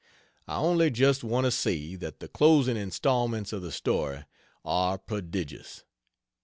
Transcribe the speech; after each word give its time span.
I 0.47 0.55
only 0.57 0.89
just 0.89 1.23
want 1.23 1.45
to 1.45 1.51
say 1.51 1.93
that 1.95 2.21
the 2.21 2.27
closing 2.27 2.75
installments 2.75 3.53
of 3.53 3.61
the 3.61 3.71
story 3.71 4.23
are 4.65 4.97
prodigious. 4.97 5.83